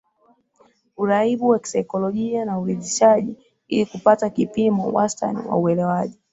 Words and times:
uraibu 0.97 1.49
wa 1.49 1.59
kisaikolojia 1.59 2.45
na 2.45 2.59
uridhishaji 2.59 3.35
ili 3.67 3.85
kupata 3.85 4.29
kipimo 4.29 4.87
wastani 4.93 5.43
cha 5.43 5.55
ulewaji 5.55 6.19